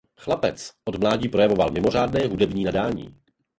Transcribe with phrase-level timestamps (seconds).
[0.17, 3.15] Chlapec od mládí projevoval mimořádné hudební nadání.